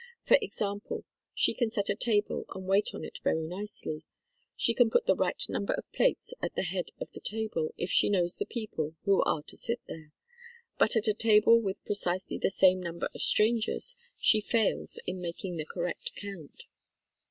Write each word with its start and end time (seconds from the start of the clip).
For 0.23 0.35
ex 0.41 0.59
ample, 0.63 1.05
she 1.35 1.53
can 1.53 1.69
set 1.69 1.87
a 1.87 1.95
table 1.95 2.45
and 2.55 2.65
wait 2.65 2.87
on 2.95 3.05
it 3.05 3.19
very 3.23 3.43
nicely. 3.45 4.03
She 4.57 4.73
can 4.73 4.89
put 4.89 5.05
the 5.05 5.13
right 5.13 5.39
number 5.47 5.73
of 5.73 5.91
plates 5.91 6.33
at 6.41 6.55
the 6.55 6.63
head 6.63 6.89
of 6.99 7.11
the 7.11 7.19
table, 7.19 7.71
if 7.77 7.91
she 7.91 8.09
knows 8.09 8.37
the 8.37 8.47
people 8.47 8.95
who 9.03 9.21
are 9.25 9.43
to 9.43 9.55
sit 9.55 9.79
there, 9.87 10.11
but 10.79 10.95
at 10.95 11.07
a 11.07 11.13
table 11.13 11.61
with 11.61 11.85
precisely 11.85 12.39
the 12.39 12.49
same 12.49 12.81
number 12.81 13.09
of 13.13 13.21
stran 13.21 13.59
gers, 13.59 13.95
she 14.17 14.41
fails 14.41 14.97
in 15.05 15.21
making 15.21 15.57
the 15.57 15.65
correct 15.67 16.13
count. 16.15 16.63